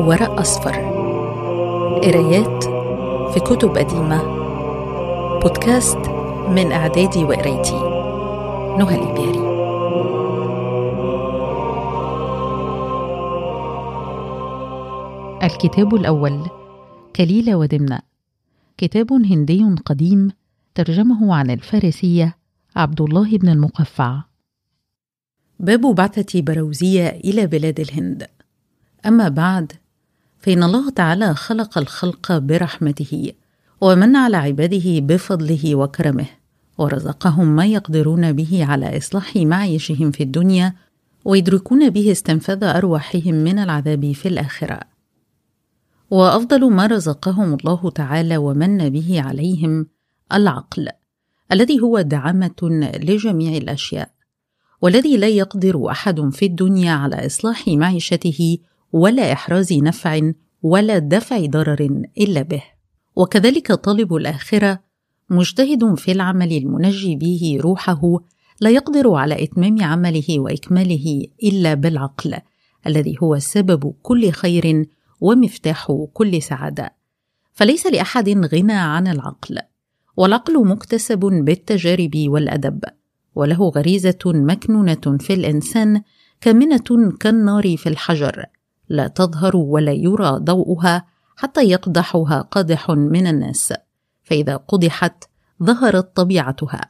[0.00, 0.74] ورق أصفر.
[2.04, 2.64] قرايات
[3.34, 4.22] في كتب قديمة.
[5.42, 5.98] بودكاست
[6.48, 7.78] من إعدادي وقرايتي.
[8.78, 9.48] نهى الإبياري
[15.42, 16.46] الكتاب الأول
[17.16, 17.98] كليلة ودمنة
[18.78, 20.30] كتاب هندي قديم
[20.74, 22.36] ترجمه عن الفارسية
[22.76, 24.22] عبد الله بن المقفع.
[25.60, 28.26] باب بعثة بروزية إلى بلاد الهند.
[29.06, 29.72] أما بعد
[30.38, 33.32] فإن الله تعالى خلق الخلق برحمته
[33.80, 36.26] ومن على عباده بفضله وكرمه
[36.78, 40.74] ورزقهم ما يقدرون به على إصلاح معيشهم في الدنيا
[41.24, 44.80] ويدركون به استنفاذ أرواحهم من العذاب في الآخرة.
[46.10, 49.86] وأفضل ما رزقهم الله تعالى ومن به عليهم
[50.32, 50.88] العقل
[51.52, 54.10] الذي هو دعامة لجميع الأشياء
[54.82, 58.58] والذي لا يقدر أحد في الدنيا على إصلاح معيشته
[58.92, 62.62] ولا إحراز نفع ولا دفع ضرر إلا به.
[63.16, 64.80] وكذلك طالب الآخرة
[65.30, 68.00] مجتهد في العمل المنجي به روحه
[68.60, 72.38] لا يقدر على إتمام عمله وإكماله إلا بالعقل
[72.86, 74.86] الذي هو سبب كل خير
[75.20, 76.94] ومفتاح كل سعادة.
[77.52, 79.58] فليس لأحد غنى عن العقل
[80.16, 82.80] والعقل مكتسب بالتجارب والأدب
[83.34, 86.02] وله غريزة مكنونة في الإنسان
[86.40, 88.44] كامنة كالنار في الحجر
[88.88, 91.04] لا تظهر ولا يرى ضوءها
[91.36, 93.72] حتى يقدحها قادح من الناس.
[94.24, 95.24] فإذا قدحت
[95.62, 96.80] ظهرت طبيعتها.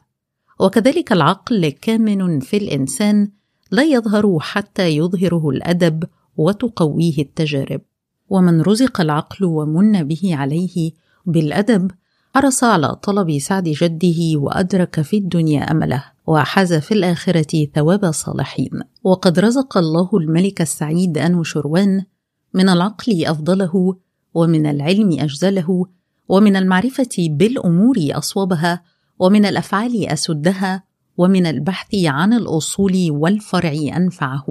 [0.59, 3.29] وكذلك العقل كامن في الإنسان
[3.71, 6.03] لا يظهر حتى يظهره الأدب
[6.37, 7.81] وتقويه التجارب.
[8.29, 10.91] ومن رزق العقل ومن به عليه
[11.25, 11.91] بالأدب
[12.35, 16.03] حرص على طلب سعد جده وأدرك في الدنيا أمله.
[16.29, 18.69] وحاز في الآخرة ثواب الصالحين
[19.03, 22.03] وقد رزق الله الملك السعيد أنوشروان
[22.53, 23.97] من العقل أفضله
[24.33, 25.85] ومن العلم أجزله
[26.27, 28.83] ومن المعرفة بالأمور أصوبها
[29.19, 30.83] ومن الأفعال أسدها
[31.17, 34.45] ومن البحث عن الأصول والفرع أنفعه.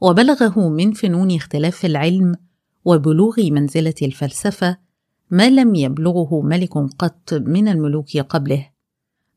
[0.00, 2.34] وبلغه من فنون اختلاف العلم
[2.84, 4.76] وبلوغ منزلة الفلسفة
[5.30, 8.71] ما لم يبلغه ملك قط من الملوك قبله.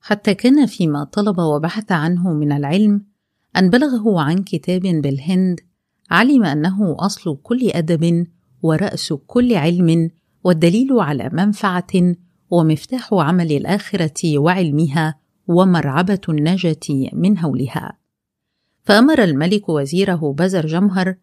[0.08, 3.06] حتى كان فيما طلب وبحث عنه من العلم
[3.58, 5.60] أن بلغه عن كتاب بالهند
[6.12, 8.28] علم أنه أصل كل أدب
[8.64, 10.10] ورأس كل علم
[10.44, 12.16] والدليل على منفعة
[12.52, 15.16] ومفتاح عمل الآخرة وعلمها
[15.48, 17.98] ومرعبة النجاة من هولها.
[18.84, 21.16] فأمر الملك وزيره بزر جمهر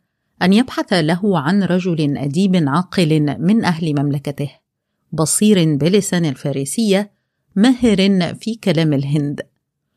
[0.43, 4.51] أن يبحث له عن رجل أديب عاقل من أهل مملكته،
[5.13, 7.22] بصير بلسان الفارسية
[7.57, 9.41] ماهر في كلام الهند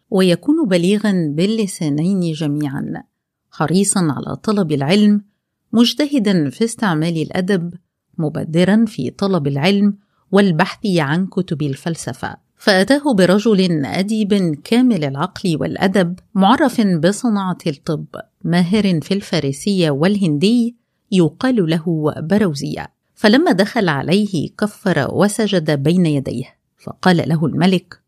[0.09, 3.03] ويكون بليغا باللسانين جميعا
[3.51, 5.21] حريصا على طلب العلم
[5.73, 7.73] مجتهدا في استعمال الأدب
[8.17, 9.97] مبادرا في طلب العلم
[10.31, 12.37] والبحث عن كتب الفلسفة.
[12.57, 18.05] فأتاه برجل أديب كامل العقل والأدب معرف بصناعة الطب
[18.43, 20.75] ماهر في الفارسيه والهندي
[21.11, 22.87] يقال له بروزية.
[23.15, 26.54] فلما دخل عليه كفر وسجد بين يديه.
[26.85, 28.01] فقال له الملك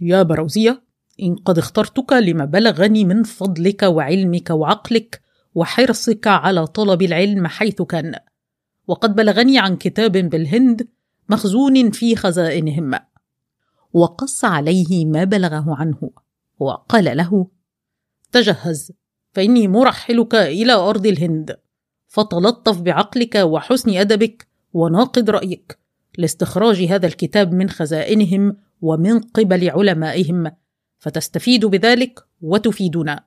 [0.00, 0.82] يا بروزية
[1.22, 5.22] إن قد اخترتك لما بلغني من فضلك وعلمك وعقلك
[5.54, 8.14] وحرصك على طلب العلم حيث كان
[8.86, 10.88] وقد بلغني عن كتاب بالهند
[11.28, 12.94] مخزون في خزائنهم.
[13.92, 16.10] وقص عليه ما بلغه عنه
[16.58, 17.46] وقال له
[18.32, 18.92] تجهز
[19.32, 21.56] فإني مرحلك إلى أرض الهند
[22.06, 25.83] فتلطف بعقلك وحسن أدبك وناقض رأيك.
[26.18, 30.50] لاستخراج هذا الكتاب من خزائنهم ومن قبل علمائهم
[30.98, 33.24] فتستفيد بذلك وتفيدنا.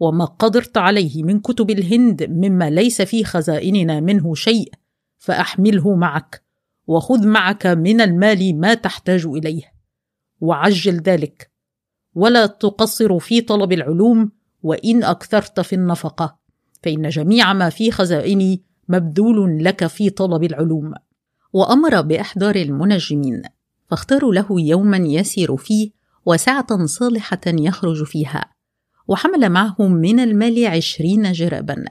[0.00, 4.72] وما قدرت عليه من كتب الهند مما ليس في خزائننا منه شيء
[5.18, 6.42] فأحمله معك
[6.86, 9.62] وخذ معك من المال ما تحتاج إليه.
[10.40, 11.50] وعجل ذلك.
[12.14, 16.38] ولا تقصر في طلب العلوم وإن أكثرت في النفقة
[16.82, 20.94] فإن جميع ما في خزائني مبذول لك في طلب العلوم.
[21.54, 23.42] وأمر بإحضار المنجمين
[23.90, 25.90] فاختاروا له يوما يسير فيه
[26.26, 28.44] وساعة صالحة يخرج فيها
[29.08, 31.84] وحمل معهم من المال عشرين جرابا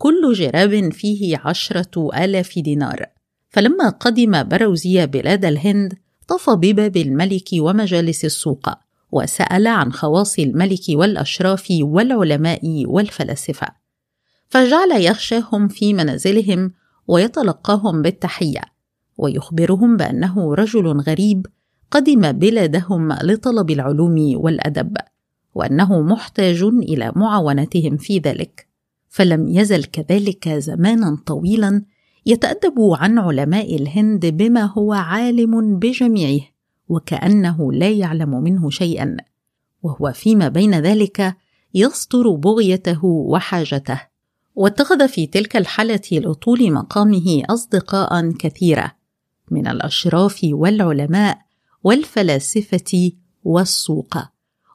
[0.00, 3.06] كل جراب فيه عشرة آلاف دينار.
[3.48, 5.98] فلما قدم بروزية بلاد الهند
[6.28, 8.68] طاف بباب الملك ومجالس السوق
[9.12, 13.66] وسأل عن خواص الملك والأشراف والعلماء والفلاسفة.
[14.48, 16.72] فجعل يخشاهم في منازلهم
[17.08, 18.79] ويتلقاهم بالتحية.
[19.20, 21.46] ويخبرهم بأنه رجل غريب
[21.90, 24.96] قدم بلادهم لطلب العلوم والأدب
[25.54, 28.66] وأنه محتاج إلى معاونتهم في ذلك.
[29.08, 31.82] فلم يزل كذلك زمانا طويلا
[32.26, 36.40] يتأدب عن علماء الهند بما هو عالم بجميعه
[36.88, 39.16] وكأنه لا يعلم منه شيئا.
[39.82, 41.36] وهو فيما بين ذلك
[41.74, 44.00] يسطر بغيته وحاجته.
[44.54, 48.99] واتخذ في تلك الحالة لطول مقامه اصدقاء كثيره
[49.50, 51.38] من الأشراف والعلماء
[51.84, 53.12] والفلاسفة
[53.44, 54.18] والسوق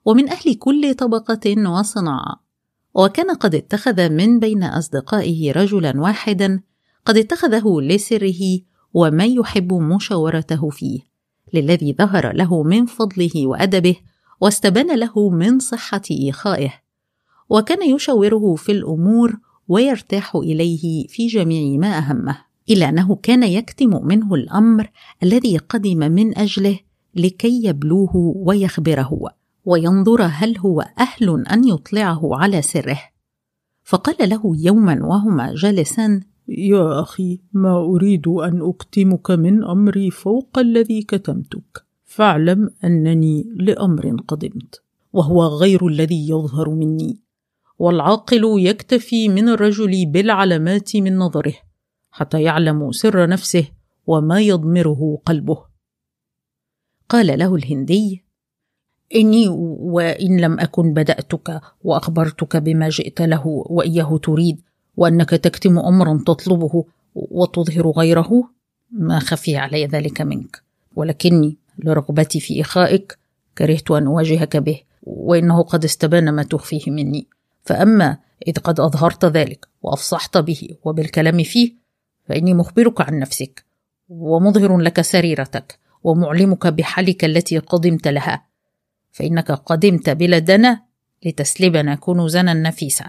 [0.06, 2.46] ومن أهل كل طبقة وصناعة.
[2.94, 6.62] وكان قد اتخذ من بين أصدقائه رجلا واحدا
[7.06, 8.60] قد اتخذه لسره
[8.94, 11.00] وما يحب مشاورته فيه
[11.54, 13.96] للذي ظهر له من فضله وأدبه
[14.42, 16.74] واستبان له من صحة ايخائه
[17.50, 19.38] وكان يشاوره في الأمور
[19.68, 22.38] ويرتاح إليه في جميع ما أهمه.
[22.70, 24.90] الا أنه كان يكتم منه الأمر
[25.24, 26.80] الذي قدم من أجله
[27.16, 29.20] لكي يبلوه ويخبره
[29.66, 33.00] وينظر هل هو أهل أن يطلعه على سره.
[33.84, 41.02] فقال له يوما وهما جالسان يا أخي ما أريد أن أكتمك من أمري فوق الذي
[41.02, 41.86] كتمتك.
[42.06, 44.82] فاعلم أنني لأمر قدمت
[45.14, 47.22] وهو غير الذي يظهر مني.
[47.80, 51.54] والعاقل يكتفي من الرجل بالعلامات من نظره.
[52.16, 53.68] حتى يعلم سر نفسه
[54.08, 55.66] وما يضمره قلبه.
[57.10, 58.24] قال له الهندي
[59.16, 59.48] إني
[59.80, 64.62] وإن لم أكن بدأتك وأخبرتك بما جئت له وإياه تريد
[64.98, 66.86] وأنك تكتم أمرا تطلبه
[67.16, 68.50] وتظهر غيره
[68.92, 70.62] ما خفي علي ذلك منك.
[70.96, 73.18] ولكني لرغبتي في إخائك
[73.58, 77.28] كرهت أن أواجهك به وإنه قد استبان ما تخفيه مني.
[77.64, 78.18] فأما
[78.48, 81.85] إذ قد أظهرت ذلك وأفصحت به وبالكلام فيه
[82.26, 83.66] فإني مخبرك عن نفسك
[84.10, 88.46] ومظهر لك سريرتك ومعلمك بحالك التي قدمت لها.
[89.12, 90.82] فإنك قدمت بلدنا
[91.26, 93.06] لتسلبنا كنوزنا النفيسة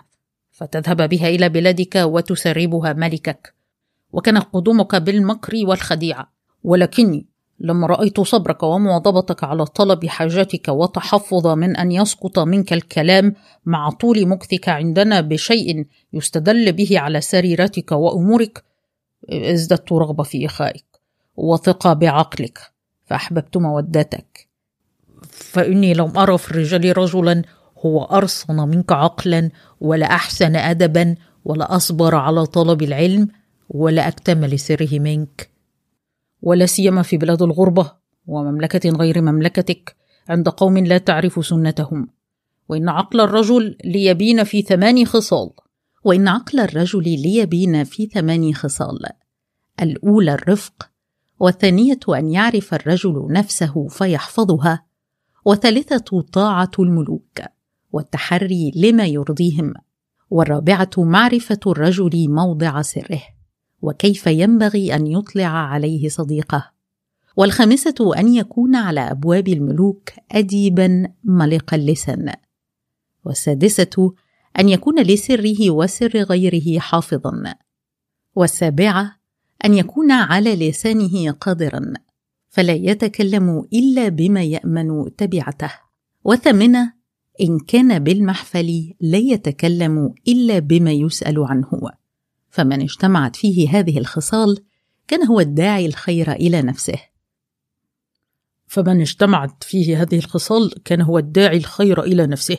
[0.50, 3.54] فتذهب بها إلى بلادك وتسربها ملكك.
[4.12, 6.32] وكان قدومك بالمكر والخديعة.
[6.64, 7.26] ولكني
[7.60, 13.34] لما رأيت صبرك ومواظبتك على طلب حاجتك وتحفظ من أن يسقط منك الكلام
[13.66, 18.64] مع طول مكثك عندنا بشيء يستدل به على سريرتك وأمورك
[19.30, 20.84] ازددت رغبة في إخائك
[21.36, 22.58] وثقة بعقلك
[23.04, 24.48] فأحببت مودتك.
[25.30, 27.42] فإني لم أرى في الرجال رجلا
[27.86, 31.14] هو أرصن منك عقلا ولا أحسن ادبا
[31.44, 33.28] ولا أصبر على طلب العلم
[33.68, 35.50] ولا اكتمل سره منك.
[36.42, 37.92] ولا سيما في بلاد الغربة
[38.26, 39.96] ومملكة غير مملكتك
[40.28, 42.08] عند قوم لا تعرف سنتهم
[42.68, 45.50] وإن عقل الرجل ليبين في ثمان خصال.
[46.06, 48.98] وإن عقل الرجل ليبين في ثمان خصال.
[49.82, 50.90] الأولى الرفق
[51.40, 54.86] والثانية أن يعرف الرجل نفسه فيحفظها
[55.44, 57.38] والثالثه طاعة الملوك
[57.92, 59.74] والتحري لما يرضيهم
[60.30, 63.22] والرابعة معرفة الرجل موضع سره
[63.82, 66.70] وكيف ينبغي أن يطلع عليه صديقه.
[67.36, 72.32] والخامسة أن يكون على أبواب الملوك اديبا ملق اللسان.
[73.24, 74.14] والسادسة
[74.58, 77.54] أن يكون لسره وسر غيره حافظا.
[78.34, 79.16] والسابعة
[79.64, 81.92] أن يكون على لسانه قادرا
[82.48, 85.72] فلا يتكلم إلا بما يأمن تبعته.
[86.24, 86.92] والثامنة
[87.40, 91.70] إن كان بالمحفل لا يتكلم إلا بما يسأل عنه.
[92.50, 94.58] فمن اجتمعت فيه هذه الخصال
[95.08, 96.98] كان هو الداعي الخير إلى نفسه.
[98.66, 102.58] فمن اجتمعت فيه هذه الخصال كان هو الداعي الخير إلى نفسه.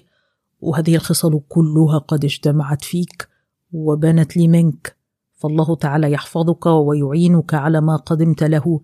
[0.60, 3.28] وهذه الخصال كلها قد اجتمعت فيك
[3.72, 4.98] وبانت لي منك.
[5.36, 8.82] فالله تعالى يحفظك ويعينك على ما قدمت له.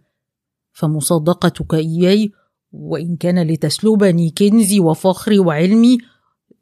[0.71, 2.31] فمصادقتك إياي
[2.71, 5.97] وإن كان لتسلبني كنزي وفخري وعلمي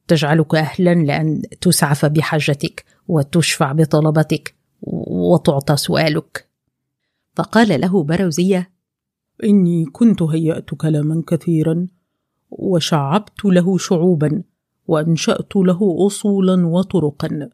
[0.08, 6.48] تجعلك أهلا لأن تسعف بحاجتك وتشفع بطلبتك وتعطى سؤالك.
[7.36, 8.72] فقال له بروزية
[9.44, 11.88] إني كنت هيات كلاما كثيرا
[12.50, 14.44] وشعبت له شعوبا.
[14.88, 17.50] وانشات له اصولا وطرقا.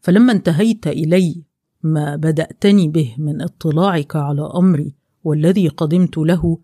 [0.00, 1.42] فلما انتهيت إلي
[1.82, 6.58] ما بدأتني به من اطلاعك على أمري والذي قدمت له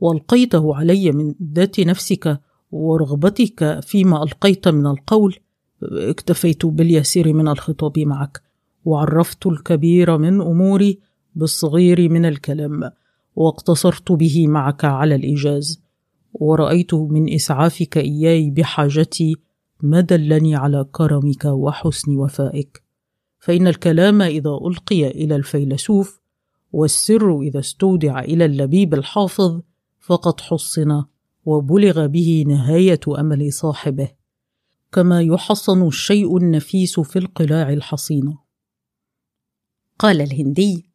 [0.00, 5.36] وألقيته علي من ذات نفسك ورغبتك فيما ألقيت من القول
[5.82, 8.42] اكتفيت باليسير من الخطاب معك
[8.84, 11.00] وعرفت الكبير من أموري
[11.34, 12.90] بالصغير من الكلام
[13.36, 15.82] واقتصرت به معك على الإيجاز
[16.32, 19.36] ورأيت من إسعافك إياي بحاجتي
[19.86, 22.82] ما دلني على كرمك وحسن وفائك.
[23.38, 26.20] فإن الكلام إذا ألقي إلى الفيلسوف
[26.72, 29.60] والسر إذا استودع إلى اللبيب الحافظ
[30.00, 31.04] فقد حصن
[31.44, 34.08] وبلغ به نهاية أمل صاحبه.
[34.92, 38.38] كما يحصن الشيء النفيس في القلاع الحصينه
[39.98, 40.90] قال الهندي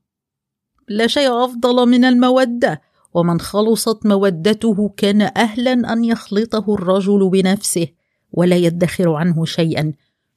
[0.88, 2.82] لا شيء أفضل من المودة
[3.14, 7.88] ومن خلصت مودته كان أهلا أن يخلطه الرجل بنفسه.
[8.32, 9.94] ولا يدخر عنه شيئا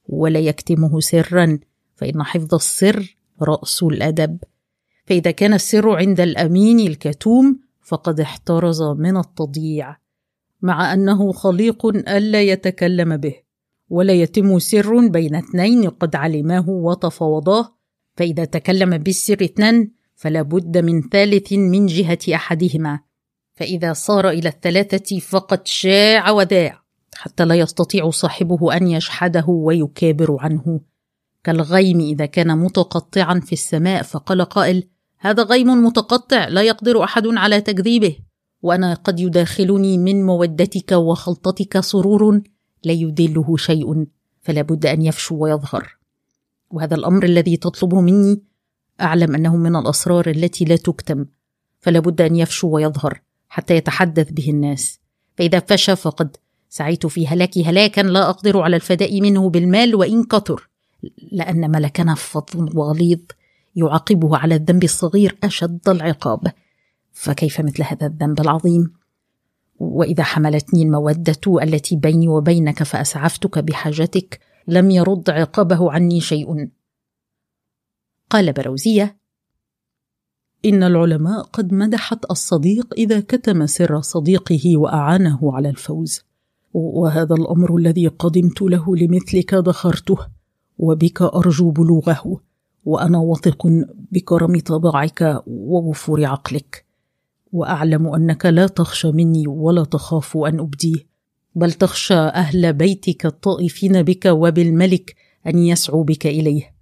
[0.07, 1.59] ولا يكتمه سرا
[1.95, 4.37] فإن حفظ السر رأس الأدب.
[5.05, 9.97] فإذا كان السر عند الأمين الكتوم فقد احترز من التضييع
[10.61, 13.35] مع أنه خليق ألا يتكلم به
[13.89, 17.75] ولا يتم سر بين اثنين قد علماه وتفاوضاه.
[18.17, 22.99] فإذا تكلم بالسر اثنان فلا بد من ثالث من جهة أحدهما.
[23.53, 26.84] فإذا صار إلى الثلاثة فقد شاع وداع.
[27.17, 30.79] حتى لا يستطيع صاحبه أن يجحده ويكابر عنه.
[31.43, 37.61] كالغيم إذا كان متقطعا في السماء فقال قائل هذا غيم متقطع لا يقدر أحد على
[37.61, 38.15] تكذيبه.
[38.61, 42.41] وأنا قد يداخلني من مودتك وخلطتك سرور
[42.83, 44.05] لا يدله شيء
[44.41, 45.97] فلا بد أن يفشو ويظهر.
[46.71, 48.41] وهذا الأمر الذي تطلبه مني
[49.01, 51.25] أعلم أنه من الأسرار التي لا تكتم
[51.79, 54.99] فلا بد أن يفشو ويظهر حتى يتحدث به الناس.
[55.37, 56.37] فإذا فشى فقد
[56.69, 60.69] سعيت في هلاكي هلاكا لا أقدر على الفداء منه بالمال وإن كثر
[61.31, 63.19] لأن ملكنا فظ وغليظ
[63.75, 66.51] يعاقبه على الذنب الصغير أشد العقاب.
[67.11, 68.93] فكيف مثل هذا الذنب العظيم؟
[69.79, 76.69] وإذا حملتني المودة التي بيني وبينك فأسعفتك بحاجتك لم يرد عقابه عني شيء.
[78.29, 79.17] قال بروزية
[80.65, 86.25] إن العلماء قد مدحت الصديق إذا كتم سر صديقه وأعانه على الفوز.
[86.75, 90.17] وهذا الأمر الذي قدمت له لمثلك ذخرته
[90.77, 92.41] وبك أرجو بلوغه
[92.85, 93.67] وأنا واثق
[94.11, 96.85] بكرم طباعك ووفور عقلك.
[97.51, 101.07] وأعلم أنك لا تخشى مني ولا تخاف أن أبديه
[101.55, 105.15] بل تخشى أهل بيتك الطائفين بك وبالملك
[105.47, 106.75] أن يسعوا بك إليه.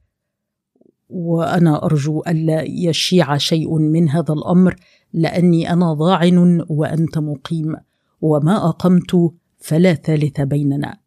[1.10, 4.76] وأنا أرجو الا يشيع شيء من هذا الأمر
[5.14, 7.76] لأني أنا ضاعن وأنت مقيم
[8.22, 10.98] وما أقمت فلا ثالث بيننا.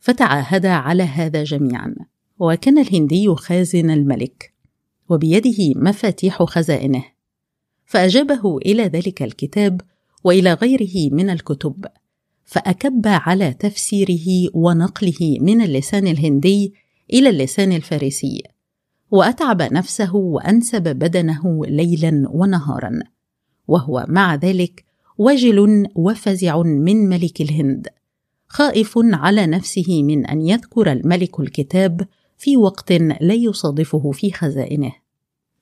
[0.00, 1.94] فتعاهدا على هذا جميعا.
[2.38, 4.54] وكان الهندي خازن الملك
[5.08, 7.04] وبيده مفاتيح خزائنه.
[7.84, 9.80] فأجابه إلى ذلك الكتاب
[10.24, 11.86] وإلى غيره من الكتب
[12.44, 16.74] فأكب على تفسيره ونقله من اللسان الهندي
[17.12, 18.42] إلى اللسان الفارسي.
[19.10, 22.98] وأتعب نفسه وأنسب بدنه ليلا ونهارا.
[23.66, 24.87] وهو مع ذلك
[25.18, 27.88] وجل وفزع من ملك الهند
[28.48, 32.08] خائف على نفسه من أن يذكر الملك الكتاب
[32.38, 34.92] في وقت لا يصادفه في خزائنه.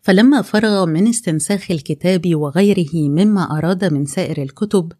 [0.00, 4.92] فلما فرغ من استنساخ الكتاب وغيره مما أراد من سائر الكتب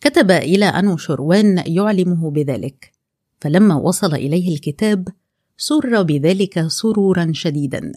[0.00, 2.92] كتب إلى انوشروان يعلمه بذلك.
[3.40, 5.08] فلما وصل إليه الكتاب
[5.56, 7.92] سر بذلك سرورا شديدا.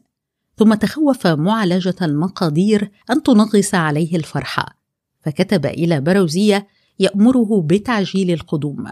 [0.58, 4.77] ثم تخوف معالجة المقادير أن تنغص عليه الفرحه
[5.20, 6.68] فكتب إلى بروزيه
[7.00, 8.86] يأمره بتعجيل القدوم.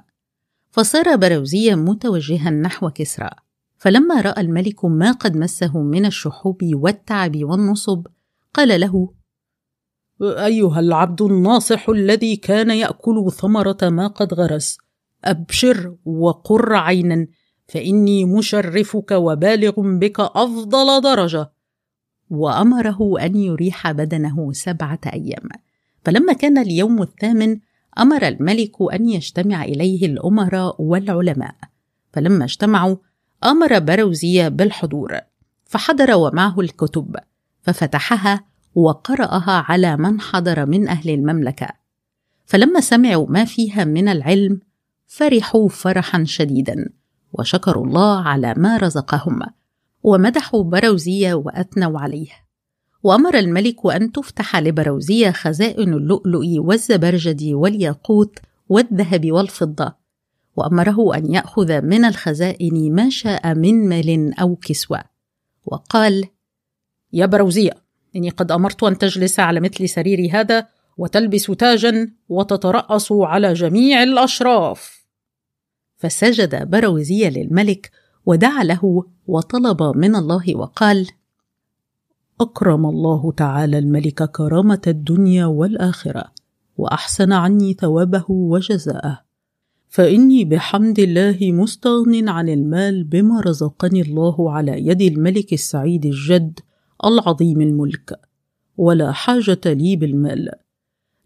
[0.71, 3.29] فصار بروزيه متوجها نحو كسرى.
[3.77, 8.07] فلما رأى الملك ما قد مسه من الشحوب والتعب والنصب
[8.53, 9.13] قال له
[10.21, 14.77] أيها العبد الناصح الذي كان يأكل ثمرة ما قد غرس
[15.23, 17.27] أبشر وقر عينا
[17.67, 21.51] فإني مشرفك وبالغ بك أفضل درجة.
[22.29, 25.49] وأمره أن يريح بدنه سبعة أيام.
[26.05, 27.59] فلما كان اليوم الثامن
[27.99, 31.55] أمر الملك أن يجتمع إليه الأمراء والعلماء.
[32.13, 32.95] فلما اجتمعوا
[33.43, 35.19] أمر بروزيه بالحضور
[35.65, 37.15] فحضر ومعه الكتب
[37.61, 38.43] ففتحها
[38.75, 41.67] وقرأها على من حضر من أهل المملكة.
[42.45, 44.59] فلما سمعوا ما فيها من العلم
[45.07, 46.89] فرحوا فرحا شديدا
[47.33, 49.39] وشكروا الله على ما رزقهم
[50.03, 52.44] ومدحوا بروزيه وأثنوا عليه.
[53.05, 59.95] وأمر الملك أن تفتح لبروزية خزائن اللؤلؤ والزبرجد والياقوت والذهب والفضة
[60.55, 65.03] وأمره أن يأخذ من الخزائن ما شاء من مال أو كسوة.
[65.65, 66.23] وقال
[67.13, 67.71] يا بروزية
[68.15, 75.05] إني قد أمرت أن تجلس على مثل سريري هذا وتلبس تاجا وتترأس على جميع الأشراف.
[75.97, 77.91] فسجد بروزية للملك
[78.25, 81.07] ودعا له وطلب من الله وقال
[82.41, 86.23] أكرم الله تعالى الملك كرامة الدنيا والآخرة
[86.77, 89.21] وأحسن عني ثوابه وجزاءه.
[89.89, 96.59] فإني بحمد الله مستغن عن المال بما رزقني الله على يد الملك السعيد الجد
[97.05, 98.19] العظيم الملك
[98.77, 100.49] ولا حاجة لي بالمال.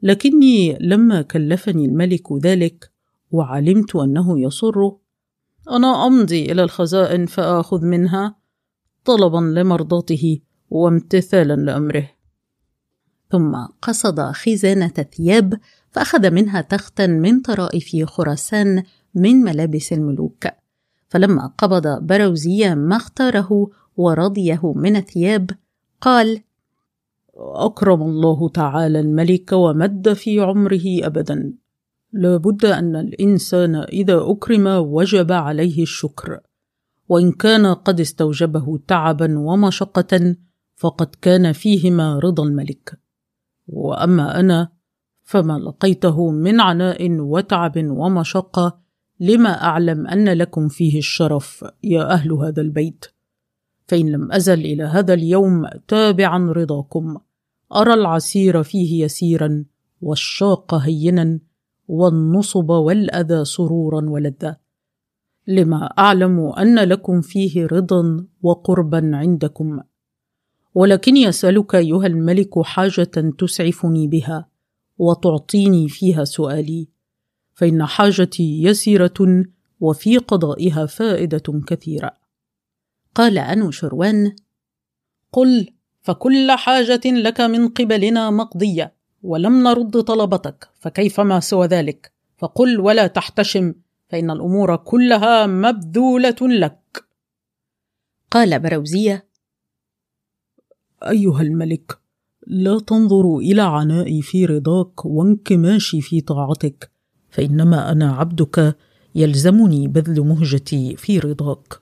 [0.03, 2.91] لكني لما كلفني الملك ذلك
[3.31, 4.99] وعلمت أنه يسره
[5.69, 8.35] أنا أمضي إلى الخزائن فآخذ منها
[9.05, 10.39] طلبا لمرضاته.
[10.69, 12.09] وامتثالا لأمره.
[13.31, 15.59] ثم قصد خزانة ثياب
[15.91, 18.83] فأخذ منها تختا من طرائف خراسان
[19.15, 20.47] من ملابس الملوك.
[21.09, 25.49] فلما قبض بروزية ما اختاره ورضيه من الثياب
[26.01, 26.41] قال
[27.37, 31.53] أكرم الله تعالى الملك ومد في عمره أبدا.
[32.13, 36.39] لابد أن الإنسان إذا أكرم وجب عليه الشكر
[37.09, 40.35] وإن كان قد استوجبه تعبا ومشقة
[40.79, 42.99] فقد كان فيهما رضا الملك.
[43.67, 44.69] وأما أنا
[45.23, 48.79] فما لقيته من عناء وتعب ومشقة
[49.19, 53.05] لما أعلم أن لكم فيه الشرف يا أهل هذا البيت.
[53.87, 57.17] فإن لم أزل إلى هذا اليوم تابعا رضاكم.
[57.75, 59.65] أرى العسير فيه يسيرا
[60.01, 61.39] والشاق هينا
[61.87, 64.57] والنصب والأذى سرورا ولذة
[65.47, 69.79] لما أعلم أن لكم فيه رضا وقربا عندكم.
[70.75, 74.49] ولكني أسألك أيها الملك حاجة تسعفني بها
[74.97, 76.87] وتعطيني فيها سؤالي.
[77.53, 79.45] فإن حاجتي يسيرة
[79.79, 82.11] وفي قضائها فائدة كثيرة.
[83.15, 84.35] قال أنو شروان
[85.31, 85.67] قل
[86.01, 93.07] فكل حاجة لك من قبلنا مقضية ولم نرد طلبتك فكيف ما سوى ذلك؟ فقل ولا
[93.07, 93.73] تحتشم
[94.09, 97.05] فإن الأمور كلها مبذولة لك.
[98.31, 99.28] قال بروزية
[101.03, 101.99] أيها الملك
[102.47, 106.91] لا تنظروا إلى عنائي في رضاك وانكماشي في طاعتك
[107.29, 108.77] فإنما أنا عبدك
[109.15, 111.79] يلزمني بذل مهجتي في رضاك.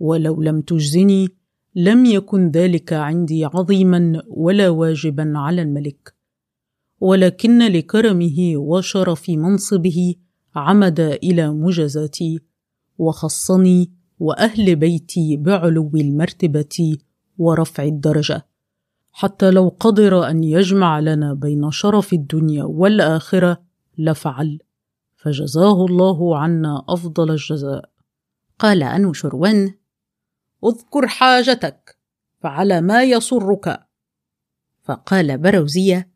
[0.00, 1.28] ولو لم تجزني
[1.74, 6.14] لم يكن ذلك عندي عظيما ولا واجبا على الملك.
[7.00, 10.14] ولكن لكرمه وشرف منصبه
[10.54, 12.40] عمد إلى مجازاتي
[12.98, 16.96] وخصني وأهل بيتي بعلو المرتبة
[17.40, 18.46] ورفع الدرجة.
[19.12, 23.62] حتى لو قدر أن يجمع لنا بين شرف الدنيا والآخرة
[23.98, 24.58] لفعل.
[25.16, 27.90] فجزاه الله عنا أفضل الجزاء.
[28.58, 29.74] قال أنو شروان
[30.64, 31.98] اذكر حاجتك
[32.40, 33.80] فعلى ما يسرك.
[34.82, 36.10] فقال بروزية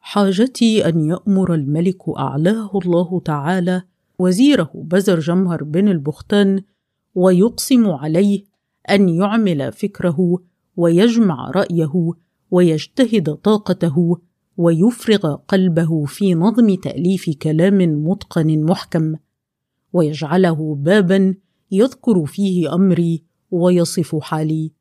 [0.00, 3.82] حاجتي أن يأمر الملك أعلاه الله تعالى
[4.18, 6.62] وزيره بزر جمهر بن البختان
[7.14, 8.44] ويقسم عليه
[8.90, 10.38] أن يعمل فكره
[10.76, 12.10] ويجمع رأيه
[12.50, 14.18] ويجتهد طاقته
[14.56, 19.14] ويفرغ قلبه في نظم تأليف كلام متقن محكم
[19.92, 21.34] ويجعله بابا
[21.70, 24.72] يذكر فيه أمري ويصف حالي.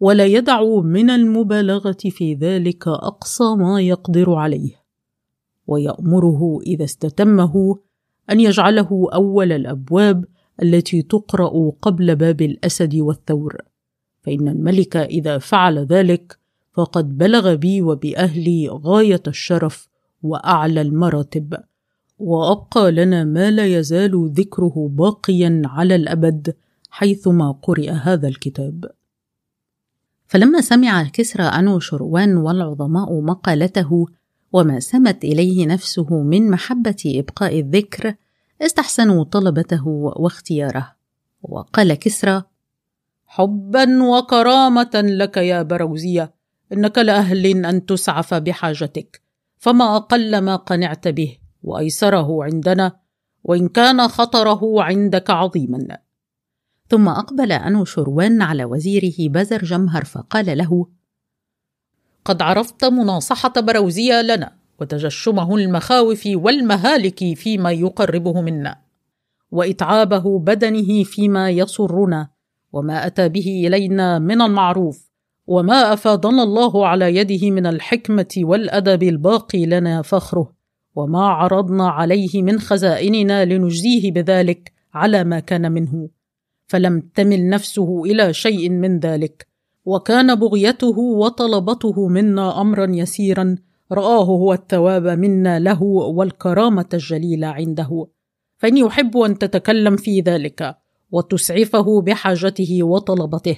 [0.00, 4.82] ولا يدع من المبالغة في ذلك أقصى ما يقدر عليه.
[5.66, 7.78] ويأمره إذا استتمه
[8.30, 10.24] أن يجعله أول الأبواب
[10.62, 13.56] التي تقرأ قبل باب الأسد والثور.
[14.22, 16.38] فإن الملك إذا فعل ذلك
[16.72, 19.88] فقد بلغ بي وبأهلي غاية الشرف
[20.22, 21.56] وأعلى المراتب.
[22.18, 26.54] وأبقى لنا ما لا يزال ذكره باقيا على الأبد
[26.90, 28.90] حيثما قرئ هذا الكتاب.
[30.26, 34.06] فلما سمع كسرى أنو شروان والعظماء مقالته
[34.52, 38.14] وما سمت إليه نفسه من محبة إبقاء الذكر
[38.62, 40.92] استحسنوا طلبته واختياره.
[41.42, 42.42] وقال كسرى
[43.26, 46.34] حبا وكرامة لك يا بروزية
[46.72, 49.22] إنك لأهل أن تسعف بحاجتك
[49.58, 52.92] فما أقل ما قنعت به وأيسره عندنا
[53.44, 55.98] وإن كان خطره عندك عظيما.
[56.88, 60.86] ثم أقبل أنو شروان على وزيره بزر جمهر فقال له
[62.24, 68.76] قد عرفت مناصحة بروزية لنا وتجشمه المخاوف والمهالك فيما يقربه منا.
[69.50, 72.28] وإتعابه بدنه فيما يسرنا.
[72.72, 75.10] وما أتى به إلينا من المعروف.
[75.46, 80.52] وما أفادنا الله على يده من الحكمة والأدب الباقي لنا فخره.
[80.96, 86.08] وما عرضنا عليه من خزائننا لنجزيه بذلك على ما كان منه.
[86.66, 89.46] فلم تمل نفسه إلى شيء من ذلك.
[89.84, 93.56] وكان بغيته وطلبته منا أمرا يسيرا.
[93.92, 98.06] رآه هو الثواب منا له والكرامة الجليلة عنده.
[98.58, 100.76] فإني أحب أن تتكلم في ذلك
[101.10, 103.56] وتسعفه بحاجته وطلبته.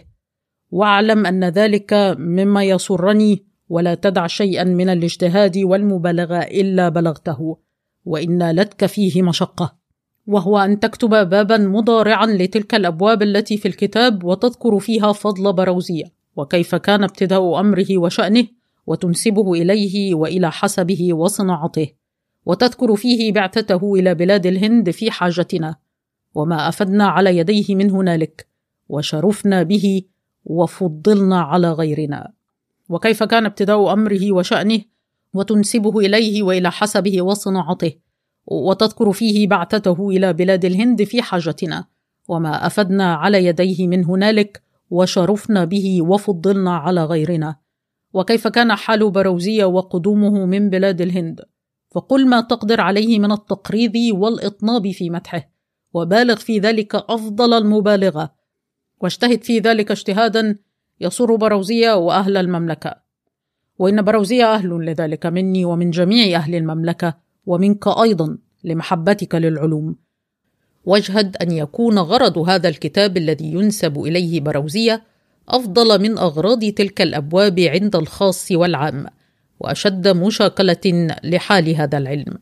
[0.71, 7.57] واعلم أن ذلك مما يسرني ولا تدع شيئا من الاجتهاد والمبالغة إلا بلغته.
[8.05, 9.85] وان نالتك فيه مشقة.
[10.27, 16.05] وهو أن تكتب بابا مضارعا لتلك الأبواب التي في الكتاب وتذكر فيها فضل بروزية
[16.37, 18.47] وكيف كان ابتداء أمره وشأنه؟
[18.87, 21.89] وتنسبه إليه وإلى حسبه وصناعته
[22.47, 25.77] وتذكر فيه بعثته إلى بلاد الهند في حاجتنا
[26.35, 28.47] وما أفدنا على يديه من هنالك
[28.89, 30.03] وشرفنا به
[30.45, 32.33] وفضلنا على غيرنا.
[32.89, 34.81] وكيف كان ابتداء أمره وشأنه؟
[35.35, 37.93] وتنسبه إليه وإلى حسبه وصناعته
[38.47, 41.85] وتذكر فيه بعثته إلى بلاد الهند في حاجتنا
[42.29, 47.57] وما أفدنا على يديه من هنالك وشرفنا به وفضلنا على غيرنا.
[48.15, 51.41] وكيف كان حال بروزية وقدومه من بلاد الهند.
[51.91, 55.51] فقل ما تقدر عليه من التقريض والإطناب في مدحه
[55.95, 58.35] وبالغ في ذلك أفضل المبالغة.
[59.01, 60.59] واجتهد في ذلك اجتهادا
[61.01, 62.95] يسر بروزية وأهل المملكة.
[63.79, 67.15] وإن بروزية أهل لذلك مني ومن جميع أهل المملكة
[67.47, 69.97] ومنك أيضا لمحبتك للعلوم.
[70.85, 75.14] واجهد أن يكون غرض هذا الكتاب الذي ينسب إليه بروزية
[75.49, 79.07] أفضل من أغراض تلك الأبواب عند الخاص والعام
[79.61, 82.39] وأشد مشاكلة لحال هذا العلم.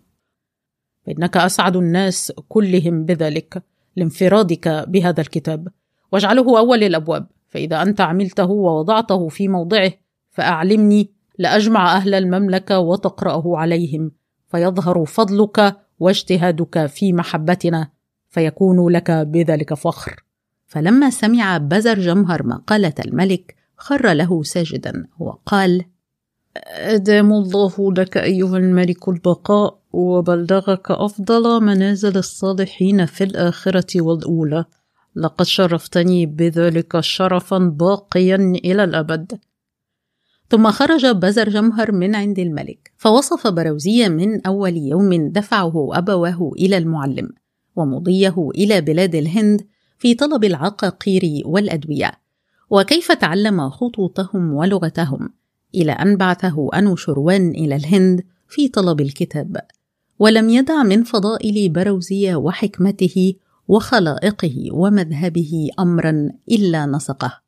[1.06, 3.62] فإنك أسعد الناس كلهم بذلك
[3.96, 5.68] لانفرادك بهذا الكتاب.
[6.12, 9.92] واجعله أول الأبواب فإذا أنت عملته ووضعته في موضعه
[10.30, 14.12] فأعلمني لأجمع أهل المملكة وتقرأه عليهم
[14.48, 17.88] فيظهر فضلك واجتهادك في محبتنا
[18.28, 20.24] فيكون لك بذلك فخر.
[20.72, 25.84] فلما سمع بزر جمهر مقالة الملك خر له ساجدا وقال
[26.66, 34.64] أدام الله لك أيها الملك البقاء وبلغك أفضل منازل الصالحين في الآخرة والأولى.
[35.16, 39.38] لقد شرفتني بذلك شرفا باقيا إلى الأبد.
[40.50, 46.78] ثم خرج بزر جمهر من عند الملك فوصف بروزية من أول يوم دفعه أبواه إلى
[46.78, 47.28] المعلم
[47.76, 49.66] ومضيه إلى بلاد الهند
[50.02, 52.12] في طلب العقاقير والأدوية
[52.70, 55.30] وكيف تعلم خطوطهم ولغتهم
[55.74, 59.56] إلى أن بعثه أنو شروان إلى الهند في طلب الكتاب
[60.18, 63.34] ولم يدع من فضائل بروزية وحكمته
[63.68, 67.40] وخلائقه ومذهبه أمرا إلا نسقه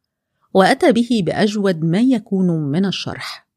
[0.55, 3.49] وأتى به بأجود ما يكون من الشرح.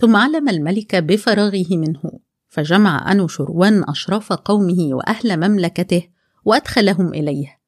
[0.00, 2.02] ثم علم الملك بفراغه منه
[2.48, 6.02] فجمع أنو شروان أشراف قومه وأهل مملكته
[6.44, 7.63] وأدخلهم إليه.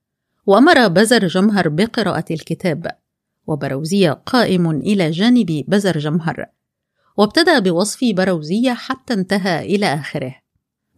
[0.46, 2.86] وأمر بزر جمهر بقراءة الكتاب
[3.46, 6.46] وبروزية قائم إلى جانب بزر جمهر
[7.16, 10.34] وابتدأ بوصف بروزية حتى انتهى إلى آخره.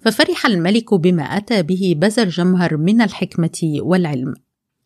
[0.01, 4.35] ففرح الملك بما أتى به بزر جمهر من الحكمة والعلم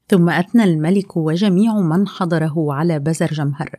[0.09, 3.71] ثم أثنى الملك وجميع من حضره على بزر جمهر.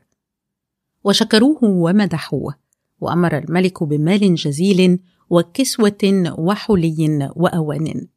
[1.04, 2.56] وشكروه ومدحوه
[3.02, 8.08] وأمر الملك بمال جزيل وكسوة وحلي وأوان.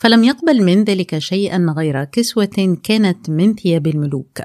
[0.00, 4.40] فلم يقبل من ذلك شيئا غير كسوة كانت من ثياب الملوك.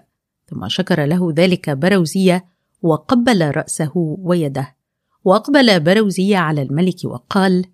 [0.49, 2.45] ثم شكر له ذلك بروزية
[2.81, 4.75] وقبل رأسه ويده.
[5.25, 7.65] وأقبل بروزية على الملك وقال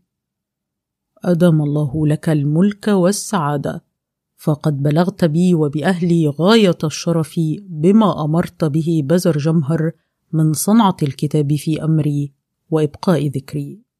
[1.23, 3.83] أدام الله لك الملك والسعادة
[4.37, 7.39] فقد بلغت بي وبأهلي غاية الشرف
[7.69, 9.91] بما أمرت به بزر جمهر
[10.31, 12.33] من صنعة الكتاب في أمري
[12.69, 13.90] وإبقاء ذكري.